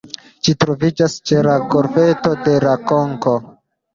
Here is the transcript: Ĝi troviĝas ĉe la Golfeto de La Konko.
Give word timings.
Ĝi 0.45 0.53
troviĝas 0.63 1.17
ĉe 1.31 1.43
la 1.47 1.57
Golfeto 1.75 2.33
de 2.47 2.57
La 2.65 2.75
Konko. 2.93 3.37